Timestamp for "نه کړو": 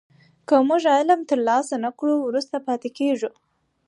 1.83-2.15